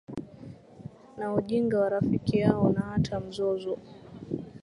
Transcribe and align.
na 1.17 1.33
ujinga 1.33 1.79
wa 1.79 1.89
rafiki 1.89 2.39
yao 2.39 2.69
Na 2.71 2.81
hata 2.81 3.19
mzozo 3.19 3.77